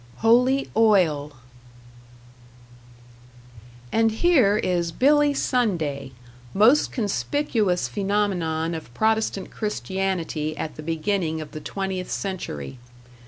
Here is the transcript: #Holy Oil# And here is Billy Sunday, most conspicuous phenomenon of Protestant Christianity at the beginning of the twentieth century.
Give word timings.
#Holy 0.15 0.67
Oil# 0.75 1.33
And 3.91 4.09
here 4.11 4.57
is 4.57 4.91
Billy 4.91 5.31
Sunday, 5.35 6.13
most 6.55 6.91
conspicuous 6.91 7.87
phenomenon 7.87 8.73
of 8.73 8.91
Protestant 8.95 9.51
Christianity 9.51 10.57
at 10.57 10.75
the 10.75 10.81
beginning 10.81 11.39
of 11.39 11.51
the 11.51 11.61
twentieth 11.61 12.09
century. 12.09 12.79